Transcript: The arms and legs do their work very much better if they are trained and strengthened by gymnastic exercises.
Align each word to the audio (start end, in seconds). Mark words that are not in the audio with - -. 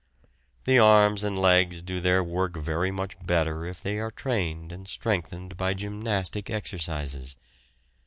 The 0.63 0.79
arms 0.79 1.23
and 1.23 1.37
legs 1.37 1.83
do 1.83 2.01
their 2.01 2.23
work 2.23 2.57
very 2.57 2.89
much 2.89 3.23
better 3.23 3.67
if 3.67 3.81
they 3.83 3.99
are 3.99 4.09
trained 4.09 4.71
and 4.71 4.87
strengthened 4.87 5.55
by 5.57 5.75
gymnastic 5.75 6.49
exercises. 6.49 7.35